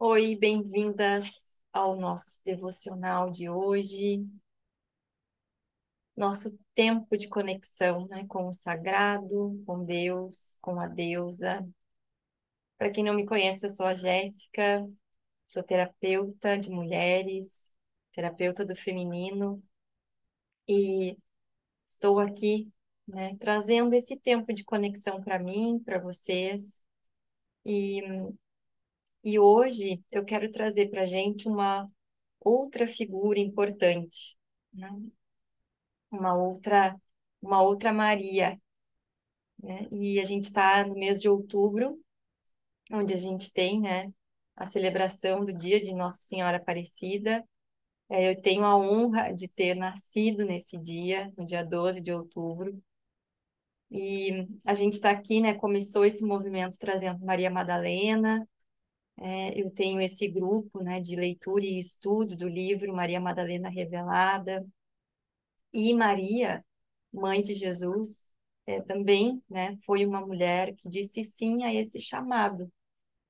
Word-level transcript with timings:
Oi, 0.00 0.34
bem-vindas 0.36 1.30
ao 1.72 1.96
nosso 1.96 2.40
devocional 2.44 3.30
de 3.30 3.48
hoje, 3.48 4.24
nosso 6.16 6.58
tempo 6.74 7.16
de 7.16 7.28
conexão, 7.28 8.06
né, 8.08 8.26
com 8.26 8.48
o 8.48 8.52
sagrado, 8.52 9.62
com 9.66 9.84
Deus, 9.84 10.58
com 10.60 10.80
a 10.80 10.86
deusa. 10.88 11.66
Para 12.76 12.90
quem 12.90 13.04
não 13.04 13.14
me 13.14 13.26
conhece, 13.26 13.66
eu 13.66 13.70
sou 13.70 13.86
a 13.86 13.94
Jéssica, 13.94 14.88
sou 15.46 15.62
terapeuta 15.62 16.58
de 16.58 16.70
mulheres, 16.70 17.72
terapeuta 18.12 18.64
do 18.64 18.76
feminino 18.76 19.62
e 20.68 21.16
estou 21.86 22.18
aqui, 22.20 22.72
né, 23.06 23.36
trazendo 23.38 23.94
esse 23.94 24.16
tempo 24.18 24.52
de 24.54 24.64
conexão 24.64 25.22
para 25.22 25.38
mim, 25.38 25.80
para 25.84 26.00
vocês. 26.00 26.82
E 27.64 28.02
e 29.28 29.38
hoje 29.38 30.02
eu 30.10 30.24
quero 30.24 30.50
trazer 30.50 30.88
para 30.90 31.02
a 31.02 31.06
gente 31.06 31.48
uma 31.48 31.90
outra 32.40 32.86
figura 32.86 33.38
importante, 33.38 34.38
né? 34.72 34.90
Uma 36.10 36.34
outra, 36.34 36.96
uma 37.42 37.62
outra 37.62 37.92
Maria, 37.92 38.58
né? 39.62 39.86
E 39.90 40.18
a 40.20 40.24
gente 40.24 40.44
está 40.44 40.86
no 40.86 40.94
mês 40.94 41.20
de 41.20 41.28
outubro, 41.28 42.00
onde 42.90 43.12
a 43.14 43.18
gente 43.18 43.52
tem, 43.52 43.80
né, 43.80 44.12
a 44.56 44.66
celebração 44.66 45.44
do 45.44 45.52
dia 45.52 45.80
de 45.80 45.94
Nossa 45.94 46.18
Senhora 46.18 46.56
Aparecida. 46.56 47.44
É, 48.08 48.30
eu 48.30 48.40
tenho 48.40 48.64
a 48.64 48.76
honra 48.76 49.32
de 49.32 49.48
ter 49.48 49.74
nascido 49.74 50.44
nesse 50.44 50.78
dia, 50.78 51.32
no 51.36 51.44
dia 51.44 51.64
12 51.64 52.00
de 52.00 52.12
outubro. 52.12 52.82
E 53.90 54.46
a 54.66 54.74
gente 54.74 54.94
está 54.94 55.10
aqui, 55.10 55.40
né, 55.40 55.54
começou 55.54 56.04
esse 56.04 56.24
movimento 56.24 56.78
trazendo 56.78 57.24
Maria 57.24 57.50
Madalena, 57.50 58.46
é, 59.20 59.60
eu 59.60 59.70
tenho 59.70 60.00
esse 60.00 60.28
grupo 60.28 60.82
né, 60.82 61.00
de 61.00 61.16
leitura 61.16 61.64
e 61.64 61.78
estudo 61.78 62.36
do 62.36 62.48
livro 62.48 62.94
Maria 62.94 63.20
Madalena 63.20 63.68
Revelada. 63.68 64.66
E 65.72 65.92
Maria, 65.94 66.64
mãe 67.12 67.42
de 67.42 67.54
Jesus, 67.54 68.32
é, 68.66 68.80
também 68.80 69.42
né, 69.48 69.76
foi 69.84 70.06
uma 70.06 70.20
mulher 70.20 70.74
que 70.76 70.88
disse 70.88 71.24
sim 71.24 71.64
a 71.64 71.74
esse 71.74 72.00
chamado, 72.00 72.72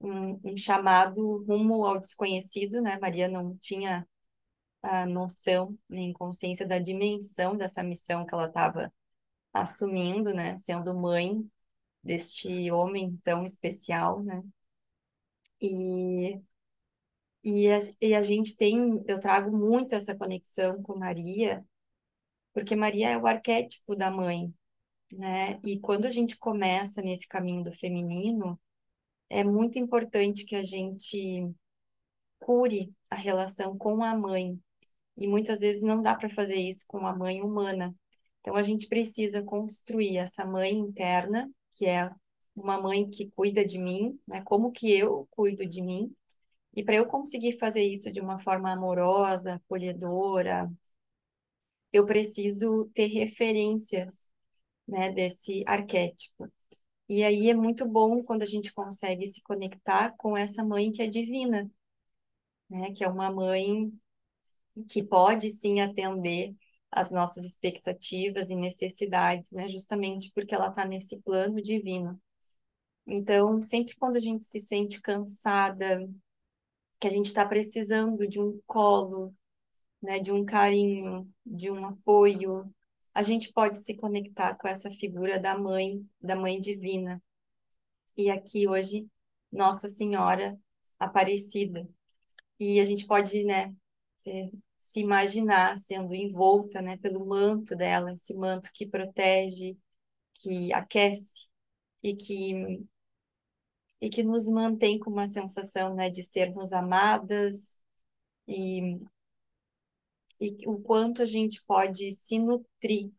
um, 0.00 0.40
um 0.52 0.56
chamado 0.56 1.44
rumo 1.44 1.84
ao 1.86 2.00
desconhecido. 2.00 2.80
Né? 2.80 2.98
Maria 2.98 3.28
não 3.28 3.56
tinha 3.58 4.06
a 4.82 5.06
noção 5.06 5.74
nem 5.88 6.12
consciência 6.12 6.66
da 6.66 6.78
dimensão 6.78 7.56
dessa 7.56 7.82
missão 7.82 8.24
que 8.26 8.34
ela 8.34 8.46
estava 8.46 8.92
assumindo, 9.52 10.34
né, 10.34 10.56
sendo 10.58 10.94
mãe 10.94 11.46
deste 12.02 12.70
homem 12.70 13.18
tão 13.24 13.44
especial, 13.44 14.22
né? 14.22 14.42
E, 15.64 16.42
e, 17.42 17.70
a, 17.70 17.78
e 18.00 18.14
a 18.14 18.22
gente 18.22 18.56
tem, 18.56 19.02
eu 19.06 19.18
trago 19.18 19.56
muito 19.56 19.94
essa 19.94 20.14
conexão 20.14 20.82
com 20.82 20.98
Maria, 20.98 21.64
porque 22.52 22.76
Maria 22.76 23.10
é 23.10 23.18
o 23.18 23.26
arquétipo 23.26 23.96
da 23.96 24.10
mãe, 24.10 24.52
né? 25.12 25.60
E 25.64 25.80
quando 25.80 26.06
a 26.06 26.10
gente 26.10 26.36
começa 26.38 27.02
nesse 27.02 27.26
caminho 27.28 27.64
do 27.64 27.72
feminino, 27.72 28.60
é 29.30 29.44
muito 29.44 29.78
importante 29.78 30.44
que 30.44 30.56
a 30.56 30.62
gente 30.62 31.50
cure 32.38 32.92
a 33.10 33.16
relação 33.16 33.76
com 33.78 34.04
a 34.04 34.16
mãe. 34.16 34.60
E 35.16 35.26
muitas 35.26 35.60
vezes 35.60 35.82
não 35.82 36.02
dá 36.02 36.14
para 36.14 36.28
fazer 36.28 36.56
isso 36.56 36.84
com 36.86 37.06
a 37.06 37.16
mãe 37.16 37.42
humana. 37.42 37.94
Então 38.40 38.56
a 38.56 38.62
gente 38.62 38.88
precisa 38.88 39.42
construir 39.42 40.18
essa 40.18 40.44
mãe 40.44 40.72
interna, 40.74 41.50
que 41.74 41.86
é 41.86 42.10
uma 42.56 42.80
mãe 42.80 43.08
que 43.10 43.30
cuida 43.32 43.64
de 43.64 43.78
mim, 43.78 44.18
né? 44.26 44.42
Como 44.42 44.72
que 44.72 44.90
eu 44.92 45.26
cuido 45.30 45.66
de 45.66 45.82
mim? 45.82 46.14
E 46.74 46.84
para 46.84 46.96
eu 46.96 47.06
conseguir 47.06 47.58
fazer 47.58 47.82
isso 47.84 48.10
de 48.12 48.20
uma 48.20 48.38
forma 48.38 48.72
amorosa, 48.72 49.54
acolhedora, 49.56 50.70
eu 51.92 52.04
preciso 52.06 52.90
ter 52.94 53.06
referências, 53.06 54.28
né, 54.88 55.10
desse 55.12 55.64
arquétipo. 55.66 56.50
E 57.08 57.24
aí 57.24 57.50
é 57.50 57.54
muito 57.54 57.86
bom 57.88 58.22
quando 58.24 58.42
a 58.42 58.46
gente 58.46 58.72
consegue 58.74 59.26
se 59.26 59.42
conectar 59.42 60.14
com 60.18 60.36
essa 60.36 60.64
mãe 60.64 60.92
que 60.92 61.02
é 61.02 61.08
divina, 61.08 61.70
né, 62.68 62.92
que 62.92 63.04
é 63.04 63.08
uma 63.08 63.30
mãe 63.30 63.92
que 64.88 65.02
pode 65.02 65.50
sim 65.50 65.80
atender 65.80 66.54
as 66.90 67.10
nossas 67.10 67.44
expectativas 67.44 68.50
e 68.50 68.56
necessidades, 68.56 69.52
né, 69.52 69.68
justamente 69.68 70.30
porque 70.34 70.54
ela 70.54 70.68
está 70.68 70.84
nesse 70.84 71.22
plano 71.22 71.60
divino. 71.62 72.20
Então, 73.06 73.60
sempre 73.60 73.94
quando 73.96 74.16
a 74.16 74.20
gente 74.20 74.44
se 74.46 74.60
sente 74.60 75.00
cansada, 75.00 76.08
que 77.00 77.06
a 77.06 77.10
gente 77.10 77.26
está 77.26 77.44
precisando 77.46 78.26
de 78.26 78.40
um 78.40 78.60
colo, 78.66 79.34
né, 80.02 80.18
de 80.20 80.32
um 80.32 80.44
carinho, 80.44 81.30
de 81.44 81.70
um 81.70 81.86
apoio, 81.86 82.72
a 83.14 83.22
gente 83.22 83.52
pode 83.52 83.78
se 83.78 83.96
conectar 83.96 84.56
com 84.56 84.68
essa 84.68 84.90
figura 84.90 85.38
da 85.38 85.56
mãe, 85.56 86.06
da 86.20 86.36
mãe 86.36 86.60
divina. 86.60 87.22
E 88.16 88.30
aqui 88.30 88.68
hoje, 88.68 89.08
Nossa 89.52 89.88
Senhora 89.88 90.58
Aparecida. 90.98 91.88
E 92.58 92.80
a 92.80 92.84
gente 92.84 93.06
pode, 93.06 93.44
né, 93.44 93.74
é, 94.26 94.50
se 94.78 95.00
imaginar 95.00 95.76
sendo 95.78 96.14
envolta, 96.14 96.80
né, 96.82 96.96
pelo 96.98 97.26
manto 97.26 97.76
dela, 97.76 98.12
esse 98.12 98.34
manto 98.34 98.70
que 98.72 98.86
protege, 98.86 99.76
que 100.34 100.72
aquece 100.72 101.48
e 102.02 102.14
que 102.16 102.84
e 104.00 104.10
que 104.10 104.22
nos 104.22 104.46
mantém 104.48 104.98
com 104.98 105.10
uma 105.10 105.26
sensação, 105.26 105.94
né, 105.94 106.10
de 106.10 106.22
sermos 106.22 106.72
amadas 106.72 107.76
e, 108.48 109.00
e 110.40 110.66
o 110.68 110.78
quanto 110.80 111.22
a 111.22 111.26
gente 111.26 111.62
pode 111.66 112.12
se 112.12 112.38
nutrir, 112.38 113.10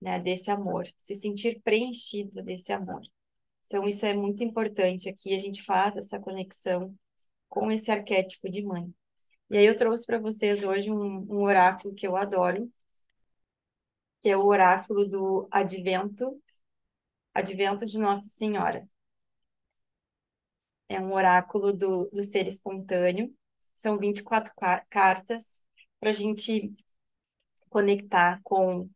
né, 0.00 0.18
desse 0.20 0.50
amor, 0.50 0.86
se 0.98 1.14
sentir 1.14 1.60
preenchida 1.62 2.42
desse 2.42 2.72
amor. 2.72 3.02
Então, 3.66 3.86
isso 3.86 4.06
é 4.06 4.14
muito 4.14 4.42
importante 4.44 5.08
aqui, 5.08 5.34
a 5.34 5.38
gente 5.38 5.62
faz 5.62 5.96
essa 5.96 6.18
conexão 6.20 6.94
com 7.48 7.70
esse 7.70 7.90
arquétipo 7.90 8.50
de 8.50 8.62
mãe. 8.62 8.92
E 9.50 9.58
aí 9.58 9.66
eu 9.66 9.76
trouxe 9.76 10.06
para 10.06 10.18
vocês 10.18 10.62
hoje 10.64 10.90
um, 10.90 11.26
um 11.30 11.42
oráculo 11.42 11.94
que 11.94 12.06
eu 12.06 12.16
adoro, 12.16 12.70
que 14.20 14.28
é 14.28 14.36
o 14.36 14.46
oráculo 14.46 15.06
do 15.06 15.48
Advento, 15.50 16.40
Advento 17.34 17.86
de 17.86 17.98
Nossa 17.98 18.28
Senhora 18.28 18.82
é 20.88 21.00
um 21.00 21.12
oráculo 21.12 21.72
do, 21.72 22.08
do 22.10 22.24
ser 22.24 22.46
espontâneo. 22.46 23.34
São 23.74 23.98
24 23.98 24.52
cartas 24.90 25.60
para 26.00 26.10
a 26.10 26.12
gente 26.12 26.72
conectar 27.70 28.40
com 28.42 28.88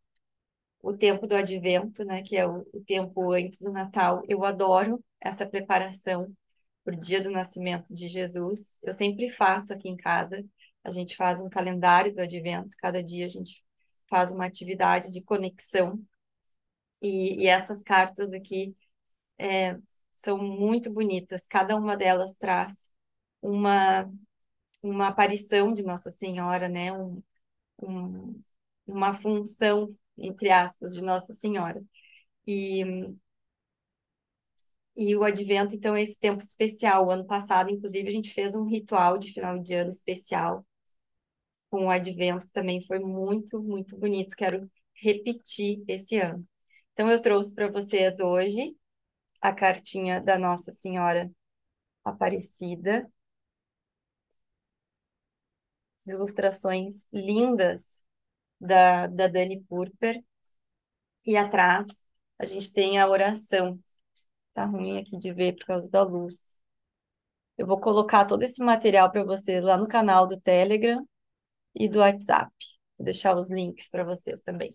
o 0.83 0.93
tempo 0.93 1.27
do 1.27 1.35
advento, 1.37 2.05
né, 2.05 2.23
que 2.23 2.37
é 2.37 2.47
o, 2.47 2.67
o 2.73 2.81
tempo 2.85 3.33
antes 3.33 3.61
do 3.61 3.73
Natal. 3.73 4.23
Eu 4.29 4.45
adoro 4.45 5.03
essa 5.21 5.47
preparação 5.47 6.35
para 6.85 6.95
o 6.95 6.99
dia 6.99 7.23
do 7.23 7.31
nascimento 7.31 7.95
de 7.95 8.09
Jesus. 8.09 8.79
Eu 8.83 8.93
sempre 8.93 9.31
faço 9.31 9.73
aqui 9.73 9.89
em 9.89 9.97
casa. 9.97 10.45
A 10.85 10.91
gente 10.91 11.17
faz 11.17 11.41
um 11.41 11.49
calendário 11.49 12.15
do 12.15 12.21
advento, 12.21 12.77
cada 12.79 13.03
dia 13.03 13.25
a 13.27 13.29
gente 13.29 13.63
faz 14.09 14.33
uma 14.33 14.47
atividade 14.47 15.13
de 15.13 15.23
conexão. 15.23 16.01
E, 17.01 17.45
e 17.45 17.47
essas 17.47 17.83
cartas 17.83 18.33
aqui 18.33 18.77
é, 19.39 19.77
são 20.22 20.38
muito 20.38 20.93
bonitas. 20.93 21.47
Cada 21.47 21.77
uma 21.77 21.97
delas 21.97 22.37
traz 22.37 22.91
uma, 23.43 24.10
uma 24.83 25.09
aparição 25.09 25.72
de 25.75 25.83
Nossa 25.83 26.10
Senhora, 26.10 26.69
né? 26.69 26.93
Um, 26.93 27.22
um, 27.83 28.41
uma 28.87 29.15
função, 29.15 29.97
entre 30.19 30.50
aspas, 30.50 30.94
de 30.97 31.03
Nossa 31.03 31.34
Senhora. 31.34 31.82
E, 32.47 32.84
e 34.97 35.15
o 35.16 35.22
Advento, 35.25 35.75
então, 35.75 35.94
é 35.94 36.03
esse 36.03 36.19
tempo 36.19 36.41
especial. 36.43 37.06
O 37.06 37.11
ano 37.11 37.26
passado, 37.26 37.70
inclusive, 37.70 38.08
a 38.08 38.12
gente 38.12 38.32
fez 38.32 38.55
um 38.55 38.64
ritual 38.64 39.19
de 39.19 39.32
final 39.32 39.58
de 39.58 39.75
ano 39.75 39.91
especial 39.91 40.64
com 41.70 41.87
o 41.87 41.91
Advento, 41.91 42.47
que 42.47 42.52
também 42.52 42.81
foi 42.87 42.99
muito, 42.99 43.62
muito 43.62 43.97
bonito. 43.97 44.37
Quero 44.37 44.70
repetir 44.94 45.82
esse 45.88 46.19
ano. 46.19 46.47
Então, 46.93 47.11
eu 47.11 47.20
trouxe 47.20 47.55
para 47.55 47.70
vocês 47.70 48.20
hoje 48.20 48.76
a 49.43 49.53
cartinha 49.53 50.21
da 50.21 50.39
Nossa 50.39 50.71
Senhora 50.73 51.31
Aparecida. 52.05 53.11
As 55.99 56.06
ilustrações 56.06 57.06
lindas 57.12 58.03
da, 58.61 59.09
da 59.09 59.27
Dani 59.27 59.61
Purper. 59.65 60.25
E 61.27 61.37
atrás 61.37 61.89
a 62.39 62.44
gente 62.44 62.73
tem 62.73 62.99
a 62.99 63.09
oração. 63.09 63.79
Tá 64.55 64.65
ruim 64.65 64.99
aqui 64.99 65.19
de 65.19 65.33
ver 65.33 65.55
por 65.56 65.67
causa 65.67 65.91
da 65.91 66.03
luz. 66.03 66.59
Eu 67.59 67.67
vou 67.67 67.81
colocar 67.81 68.25
todo 68.25 68.43
esse 68.43 68.62
material 68.62 69.11
para 69.11 69.25
vocês 69.25 69.62
lá 69.62 69.77
no 69.77 69.88
canal 69.88 70.27
do 70.27 70.41
Telegram 70.41 71.06
e 71.75 71.88
do 71.88 71.99
WhatsApp. 72.00 72.53
Vou 72.99 73.05
deixar 73.05 73.37
os 73.37 73.50
links 73.50 73.88
para 73.88 74.05
vocês 74.05 74.41
também. 74.43 74.71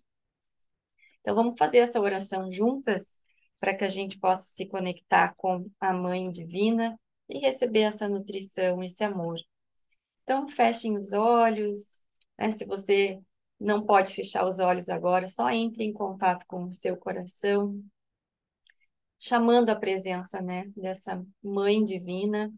Então 1.21 1.35
vamos 1.35 1.55
fazer 1.57 1.79
essa 1.79 1.99
oração 1.99 2.51
juntas 2.51 3.17
para 3.59 3.75
que 3.75 3.83
a 3.83 3.89
gente 3.89 4.19
possa 4.19 4.43
se 4.43 4.65
conectar 4.67 5.33
com 5.35 5.69
a 5.79 5.93
Mãe 5.93 6.29
Divina 6.29 6.99
e 7.29 7.39
receber 7.39 7.81
essa 7.81 8.07
nutrição, 8.07 8.83
esse 8.83 9.03
amor. 9.03 9.39
Então, 10.23 10.47
fechem 10.47 10.95
os 10.97 11.13
olhos, 11.13 12.01
né? 12.37 12.51
Se 12.51 12.65
você 12.65 13.19
não 13.59 13.85
pode 13.85 14.13
fechar 14.13 14.45
os 14.47 14.59
olhos 14.59 14.89
agora, 14.89 15.27
só 15.27 15.49
entre 15.49 15.83
em 15.83 15.93
contato 15.93 16.45
com 16.47 16.65
o 16.65 16.71
seu 16.71 16.97
coração, 16.97 17.83
chamando 19.19 19.69
a 19.69 19.75
presença, 19.75 20.41
né, 20.41 20.65
dessa 20.75 21.23
Mãe 21.41 21.83
Divina. 21.83 22.53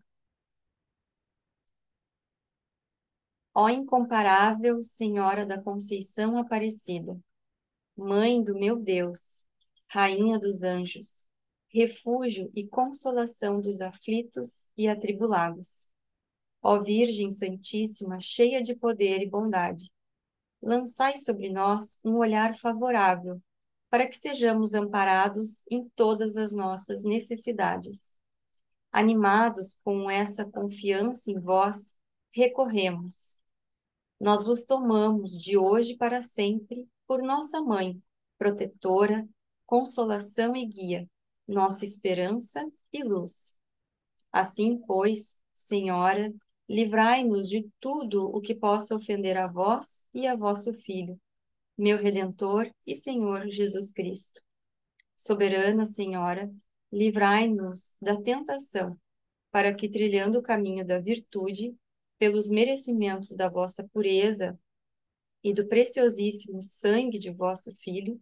Ó 3.53 3.67
incomparável 3.69 4.83
Senhora 4.83 5.45
da 5.45 5.61
Conceição 5.61 6.37
Aparecida, 6.37 7.19
Mãe 7.95 8.43
do 8.43 8.55
meu 8.55 8.77
Deus, 8.77 9.45
Rainha 9.91 10.37
dos 10.37 10.61
anjos, 10.61 11.23
refúgio 11.67 12.51
e 12.55 12.67
consolação 12.67 13.59
dos 13.59 13.81
aflitos 13.81 14.67
e 14.77 14.87
atribulados. 14.87 15.87
Ó 16.61 16.79
Virgem 16.79 17.31
Santíssima, 17.31 18.19
cheia 18.19 18.61
de 18.61 18.75
poder 18.75 19.19
e 19.21 19.29
bondade, 19.29 19.91
lançai 20.61 21.15
sobre 21.15 21.49
nós 21.49 21.99
um 22.05 22.17
olhar 22.17 22.55
favorável, 22.55 23.41
para 23.89 24.07
que 24.07 24.15
sejamos 24.15 24.75
amparados 24.75 25.63
em 25.71 25.89
todas 25.95 26.37
as 26.37 26.53
nossas 26.53 27.03
necessidades. 27.03 28.13
Animados 28.91 29.79
com 29.83 30.07
essa 30.07 30.45
confiança 30.45 31.31
em 31.31 31.39
vós, 31.39 31.97
recorremos. 32.31 33.39
Nós 34.19 34.43
vos 34.43 34.65
tomamos 34.65 35.41
de 35.41 35.57
hoje 35.57 35.95
para 35.95 36.21
sempre 36.21 36.87
por 37.07 37.23
nossa 37.23 37.59
mãe, 37.59 37.99
protetora, 38.37 39.27
consolação 39.69 40.55
e 40.55 40.65
guia, 40.65 41.07
nossa 41.47 41.85
esperança 41.85 42.67
e 42.91 43.03
luz. 43.03 43.55
Assim, 44.31 44.81
pois, 44.87 45.39
Senhora, 45.53 46.33
livrai-nos 46.67 47.47
de 47.47 47.69
tudo 47.79 48.35
o 48.35 48.41
que 48.41 48.55
possa 48.55 48.95
ofender 48.95 49.37
a 49.37 49.45
vós 49.45 50.07
e 50.11 50.25
a 50.25 50.33
vosso 50.33 50.73
Filho, 50.73 51.21
meu 51.77 51.99
Redentor 51.99 52.73
e 52.83 52.95
Senhor 52.95 53.47
Jesus 53.47 53.91
Cristo. 53.91 54.41
Soberana 55.15 55.85
Senhora, 55.85 56.51
livrai-nos 56.91 57.93
da 58.01 58.19
tentação, 58.19 58.99
para 59.51 59.71
que, 59.71 59.87
trilhando 59.87 60.39
o 60.39 60.43
caminho 60.43 60.83
da 60.83 60.97
virtude, 60.97 61.77
pelos 62.17 62.49
merecimentos 62.49 63.35
da 63.35 63.47
vossa 63.47 63.87
pureza 63.93 64.59
e 65.43 65.53
do 65.53 65.67
preciosíssimo 65.67 66.59
sangue 66.59 67.19
de 67.19 67.29
vosso 67.29 67.71
Filho, 67.75 68.19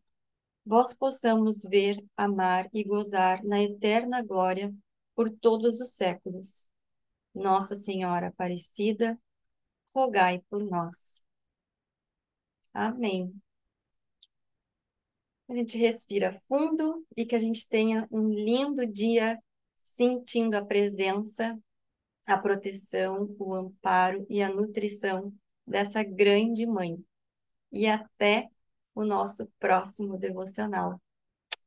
vós 0.67 0.93
possamos 0.93 1.63
ver, 1.63 2.03
amar 2.17 2.69
e 2.73 2.83
gozar 2.83 3.41
na 3.45 3.63
eterna 3.63 4.21
glória 4.21 4.75
por 5.15 5.31
todos 5.31 5.79
os 5.79 5.93
séculos. 5.93 6.67
Nossa 7.33 7.73
Senhora 7.73 8.27
Aparecida, 8.27 9.17
rogai 9.95 10.43
por 10.49 10.61
nós. 10.61 11.23
Amém. 12.73 13.33
A 15.47 15.55
gente 15.55 15.77
respira 15.77 16.41
fundo 16.49 17.07
e 17.15 17.25
que 17.25 17.35
a 17.35 17.39
gente 17.39 17.69
tenha 17.69 18.05
um 18.11 18.27
lindo 18.27 18.85
dia 18.85 19.41
sentindo 19.85 20.55
a 20.55 20.65
presença, 20.65 21.57
a 22.27 22.37
proteção, 22.37 23.33
o 23.39 23.55
amparo 23.55 24.27
e 24.29 24.41
a 24.43 24.53
nutrição 24.53 25.33
dessa 25.65 26.03
grande 26.03 26.65
mãe. 26.65 27.01
E 27.71 27.87
até 27.87 28.49
o 28.97 29.05
nosso 29.05 29.47
próximo 29.59 30.17
devocional. 30.17 30.99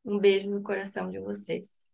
Um 0.05 0.19
beijo 0.19 0.51
no 0.51 0.63
coração 0.63 1.11
de 1.11 1.21
vocês. 1.21 1.90